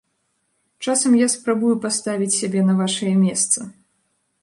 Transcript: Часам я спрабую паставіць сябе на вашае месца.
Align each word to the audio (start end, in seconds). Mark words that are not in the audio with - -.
Часам 0.85 1.11
я 1.19 1.27
спрабую 1.35 1.75
паставіць 1.85 2.33
сябе 2.41 2.67
на 2.71 2.81
вашае 2.83 3.15
месца. 3.25 3.73